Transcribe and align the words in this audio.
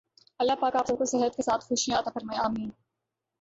اللہ 0.39 0.55
پاک 0.59 0.75
آپ 0.75 0.87
کو 0.97 1.05
صحت 1.05 1.35
کے 1.35 1.43
ساتھ 1.43 1.65
خوشیاں 1.65 1.99
عطا 1.99 2.11
فرمائے 2.13 2.39
آمین 2.39 2.69